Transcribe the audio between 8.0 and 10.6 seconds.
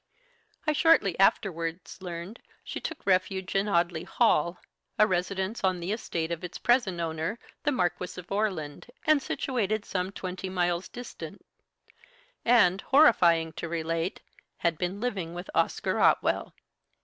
of Orland, and situated some twenty